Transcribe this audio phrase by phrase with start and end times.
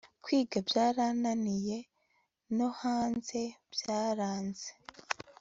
[0.23, 1.77] kwiga byarananiye
[2.55, 3.41] nohanze
[3.73, 4.69] byaranze